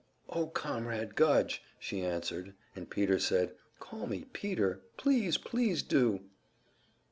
"Oh, 0.29 0.47
Comrade 0.47 1.13
Gudge," 1.15 1.61
she 1.77 2.01
answered, 2.03 2.55
and 2.75 2.89
Peter 2.89 3.19
said, 3.19 3.53
"Call 3.77 4.07
me 4.07 4.25
`Peter.' 4.33 4.79
Please, 4.97 5.37
please 5.37 5.83
do." 5.83 6.21